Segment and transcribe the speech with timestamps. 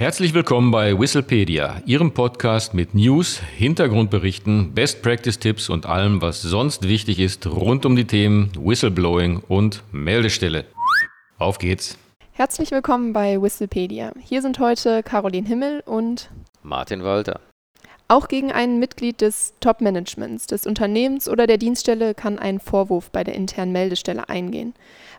[0.00, 6.40] Herzlich willkommen bei Whistlepedia, Ihrem Podcast mit News, Hintergrundberichten, Best Practice Tipps und allem, was
[6.40, 10.64] sonst wichtig ist rund um die Themen Whistleblowing und Meldestelle.
[11.36, 11.98] Auf geht's!
[12.32, 14.14] Herzlich willkommen bei Whistlepedia.
[14.18, 16.30] Hier sind heute Caroline Himmel und
[16.62, 17.38] Martin Walter.
[18.08, 23.22] Auch gegen ein Mitglied des Top-Managements des Unternehmens oder der Dienststelle kann ein Vorwurf bei
[23.22, 24.72] der internen Meldestelle eingehen.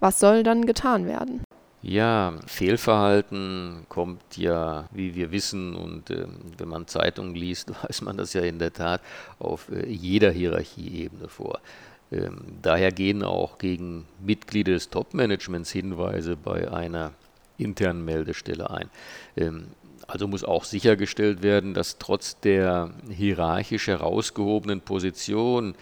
[0.00, 1.40] Was soll dann getan werden?
[1.88, 6.26] Ja, Fehlverhalten kommt ja, wie wir wissen, und äh,
[6.58, 9.00] wenn man Zeitungen liest, weiß man das ja in der Tat
[9.38, 11.60] auf äh, jeder Hierarchieebene vor.
[12.10, 17.12] Ähm, daher gehen auch gegen Mitglieder des Top-Managements Hinweise bei einer
[17.56, 18.90] internen Meldestelle ein.
[19.36, 19.68] Ähm,
[20.06, 25.74] also muss auch sichergestellt werden, dass trotz der hierarchisch herausgehobenen Position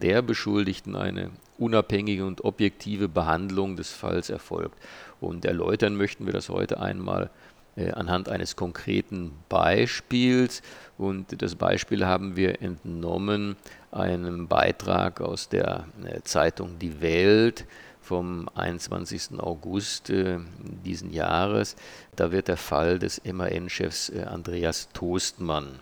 [0.00, 4.78] der Beschuldigten eine unabhängige und objektive Behandlung des Falls erfolgt.
[5.20, 7.30] Und erläutern möchten wir das heute einmal
[7.76, 10.62] äh, anhand eines konkreten Beispiels.
[10.98, 13.56] Und das Beispiel haben wir entnommen
[13.90, 17.64] einem Beitrag aus der äh, Zeitung Die Welt
[18.06, 19.40] vom 21.
[19.40, 20.38] August äh,
[20.84, 21.74] diesen Jahres.
[22.14, 25.80] Da wird der Fall des MAN-Chefs äh, Andreas Toastmann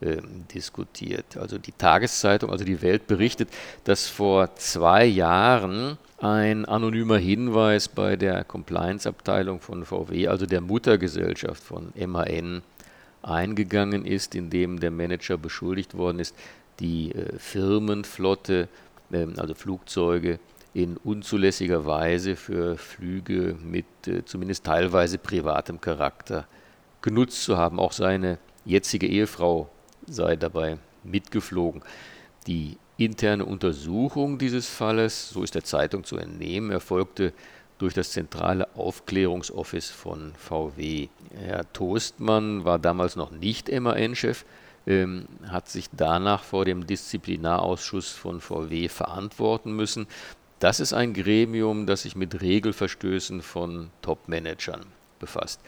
[0.00, 1.36] ähm, diskutiert.
[1.36, 3.48] Also die Tageszeitung, also die Welt berichtet,
[3.84, 11.62] dass vor zwei Jahren ein anonymer Hinweis bei der Compliance-Abteilung von VW, also der Muttergesellschaft
[11.62, 12.62] von MAN,
[13.22, 16.34] eingegangen ist, in dem der Manager beschuldigt worden ist,
[16.78, 18.68] die äh, Firmenflotte,
[19.10, 20.38] äh, also Flugzeuge,
[20.76, 26.46] in unzulässiger Weise für Flüge mit äh, zumindest teilweise privatem Charakter
[27.00, 27.80] genutzt zu haben.
[27.80, 29.70] Auch seine jetzige Ehefrau
[30.06, 31.80] sei dabei mitgeflogen.
[32.46, 37.32] Die interne Untersuchung dieses Falles, so ist der Zeitung zu entnehmen, erfolgte
[37.78, 41.08] durch das zentrale Aufklärungsoffice von VW.
[41.38, 44.44] Herr Toastmann war damals noch nicht MAN-Chef,
[44.86, 50.06] ähm, hat sich danach vor dem Disziplinarausschuss von VW verantworten müssen.
[50.58, 54.86] Das ist ein Gremium, das sich mit Regelverstößen von Top-Managern
[55.18, 55.60] befasst.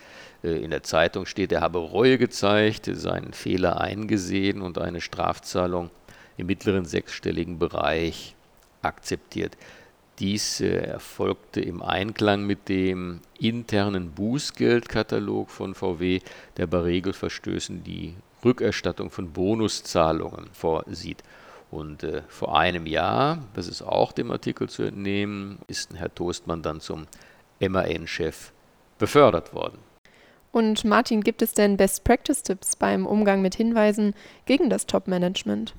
[0.43, 5.91] Äh, in der Zeitung steht, er habe Reue gezeigt, seinen Fehler eingesehen und eine Strafzahlung
[6.37, 8.35] im mittleren sechsstelligen Bereich
[8.81, 9.57] akzeptiert.
[10.19, 16.21] Dies äh, erfolgte im Einklang mit dem internen Bußgeldkatalog von VW,
[16.57, 21.23] der bei Regelverstößen die Rückerstattung von Bonuszahlungen vorsieht.
[21.71, 26.63] Und äh, vor einem Jahr, das ist auch dem Artikel zu entnehmen, ist Herr Toastmann
[26.63, 27.07] dann zum
[27.61, 28.53] MAN-Chef
[28.99, 29.79] befördert worden.
[30.51, 34.15] Und Martin, gibt es denn Best Practice Tipps beim Umgang mit Hinweisen
[34.47, 35.75] gegen das Top-Management?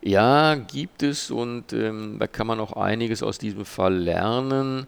[0.00, 4.86] Ja, gibt es und ähm, da kann man auch einiges aus diesem Fall lernen,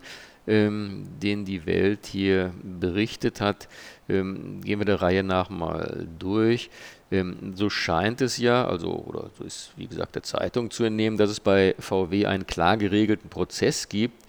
[0.50, 3.68] ähm, den die Welt hier berichtet hat.
[4.08, 6.70] Ähm, gehen wir der Reihe nach mal durch.
[7.12, 11.16] Ähm, so scheint es ja, also oder so ist wie gesagt der Zeitung zu entnehmen,
[11.16, 14.24] dass es bei VW einen klar geregelten Prozess gibt,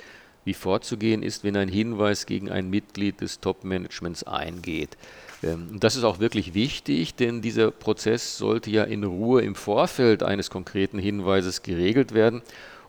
[0.46, 4.98] wie vorzugehen ist, wenn ein Hinweis gegen ein Mitglied des Top-Managements eingeht.
[5.42, 10.22] Ähm, das ist auch wirklich wichtig, denn dieser Prozess sollte ja in Ruhe im Vorfeld
[10.22, 12.44] eines konkreten Hinweises geregelt werden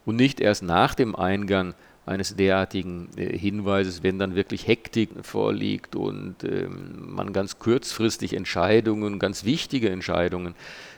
[0.04, 1.74] und nicht erst nach dem Eingang
[2.04, 9.18] eines derartigen äh, Hinweises, wenn dann wirklich Hektik vorliegt und ähm, man ganz kurzfristig Entscheidungen,
[9.18, 10.54] ganz wichtige Entscheidungen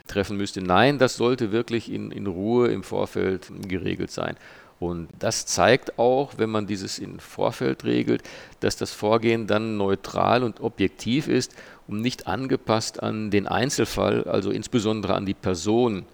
[0.07, 0.63] treffen müsste.
[0.63, 4.37] Nein, das sollte wirklich in, in Ruhe im Vorfeld geregelt sein.
[4.81, 8.23] Und das zeigt auch, wenn man dieses im Vorfeld regelt,
[8.61, 11.55] dass das Vorgehen dann neutral und objektiv ist
[11.87, 16.05] und nicht angepasst an den Einzelfall, also insbesondere an die Person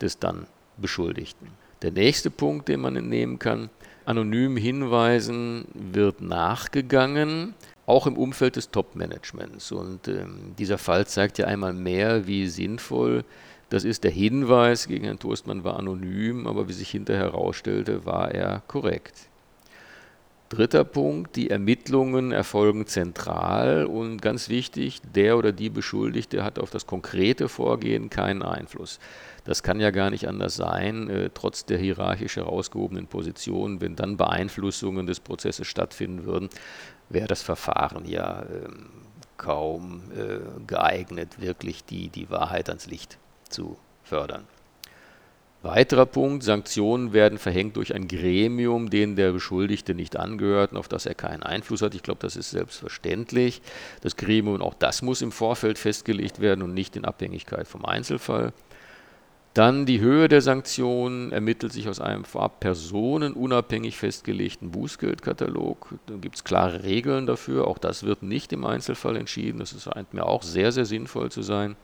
[0.00, 0.46] des dann
[0.76, 1.48] Beschuldigten.
[1.82, 3.70] Der nächste Punkt, den man entnehmen kann,
[4.10, 7.54] anonymen Hinweisen wird nachgegangen,
[7.86, 9.72] auch im Umfeld des Top-Managements.
[9.72, 13.24] Und ähm, dieser Fall zeigt ja einmal mehr, wie sinnvoll
[13.70, 18.32] das ist der Hinweis gegen Herrn Toastmann war anonym, aber wie sich hinterher herausstellte, war
[18.32, 19.29] er korrekt.
[20.50, 26.70] Dritter Punkt, die Ermittlungen erfolgen zentral und ganz wichtig, der oder die Beschuldigte hat auf
[26.70, 28.98] das konkrete Vorgehen keinen Einfluss.
[29.44, 33.80] Das kann ja gar nicht anders sein, äh, trotz der hierarchisch herausgehobenen Position.
[33.80, 36.48] Wenn dann Beeinflussungen des Prozesses stattfinden würden,
[37.08, 38.68] wäre das Verfahren ja äh,
[39.36, 44.48] kaum äh, geeignet, wirklich die, die Wahrheit ans Licht zu fördern.
[45.62, 50.88] Weiterer Punkt, Sanktionen werden verhängt durch ein Gremium, dem der Beschuldigte nicht angehört und auf
[50.88, 51.94] das er keinen Einfluss hat.
[51.94, 53.60] Ich glaube, das ist selbstverständlich.
[54.00, 58.54] Das Gremium, auch das muss im Vorfeld festgelegt werden und nicht in Abhängigkeit vom Einzelfall.
[59.52, 65.94] Dann die Höhe der Sanktionen ermittelt sich aus einem vorab personenunabhängig festgelegten Bußgeldkatalog.
[66.06, 67.66] Da gibt es klare Regeln dafür.
[67.66, 69.58] Auch das wird nicht im Einzelfall entschieden.
[69.58, 71.76] Das scheint mir auch sehr, sehr sinnvoll zu sein.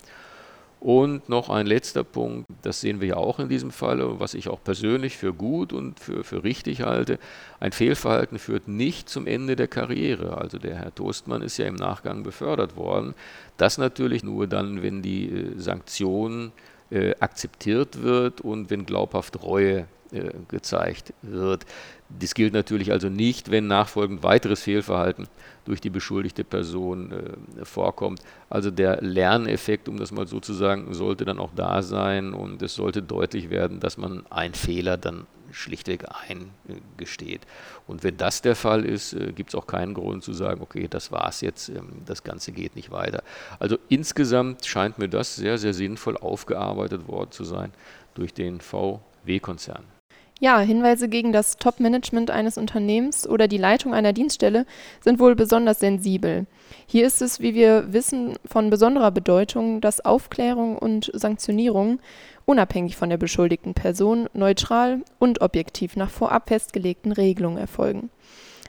[0.79, 4.49] Und noch ein letzter Punkt, das sehen wir ja auch in diesem Fall, was ich
[4.49, 7.19] auch persönlich für gut und für, für richtig halte.
[7.61, 10.37] Ein Fehlverhalten führt nicht zum Ende der Karriere.
[10.37, 13.15] Also der Herr Toastmann ist ja im Nachgang befördert worden.
[13.57, 16.53] Das natürlich nur dann, wenn die äh, Sanktionen
[16.91, 21.65] äh, akzeptiert wird und wenn glaubhaft Reue äh, gezeigt wird.
[22.09, 25.27] Dies gilt natürlich also nicht, wenn nachfolgend weiteres Fehlverhalten
[25.65, 28.21] durch die beschuldigte Person äh, vorkommt.
[28.49, 32.63] Also der Lerneffekt, um das mal so zu sagen, sollte dann auch da sein und
[32.63, 37.41] es sollte deutlich werden, dass man einen Fehler dann schlichtweg eingesteht.
[37.87, 40.87] Und wenn das der Fall ist, äh, gibt es auch keinen Grund zu sagen, okay,
[40.89, 43.23] das war's jetzt, ähm, das Ganze geht nicht weiter.
[43.59, 47.73] Also insgesamt scheint mir das sehr, sehr sinnvoll aufgearbeitet worden zu sein
[48.15, 49.96] durch den VW-Konzern.
[50.39, 54.67] Ja, Hinweise gegen das Top-Management eines Unternehmens oder die Leitung einer Dienststelle
[55.01, 56.47] sind wohl besonders sensibel.
[56.87, 62.01] Hier ist es, wie wir wissen, von besonderer Bedeutung, dass Aufklärung und Sanktionierung
[62.45, 68.11] unabhängig von der beschuldigten Person neutral und objektiv nach vorab festgelegten Regelungen erfolgen.